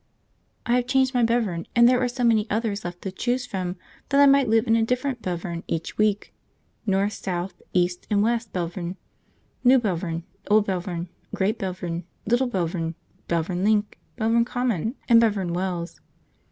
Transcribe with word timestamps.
I 0.65 0.77
have 0.77 0.87
changed 0.87 1.13
my 1.13 1.21
Belvern, 1.23 1.67
and 1.75 1.87
there 1.87 2.01
are 2.01 2.07
so 2.07 2.23
many 2.23 2.49
others 2.49 2.83
left 2.83 3.03
to 3.03 3.11
choose 3.11 3.45
from 3.45 3.75
that 4.09 4.19
I 4.19 4.25
might 4.25 4.49
live 4.49 4.65
in 4.65 4.75
a 4.75 4.81
different 4.83 5.21
Belvern 5.21 5.63
each 5.67 5.95
week. 5.95 6.33
North, 6.87 7.13
South, 7.13 7.61
East, 7.71 8.07
and 8.09 8.23
West 8.23 8.51
Belvern, 8.51 8.95
New 9.63 9.77
Belvern, 9.77 10.23
Old 10.49 10.65
Belvern, 10.65 11.09
Great 11.35 11.59
Belvern, 11.59 12.05
Little 12.25 12.47
Belvern, 12.49 12.95
Belvern 13.27 13.63
Link, 13.63 13.99
Belvern 14.17 14.43
Common, 14.43 14.95
and 15.07 15.21
Belvern 15.21 15.53
Wells. 15.53 16.01